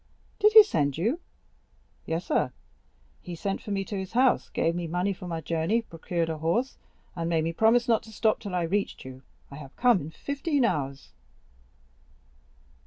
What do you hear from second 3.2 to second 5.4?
he sent for me to his house, gave me money for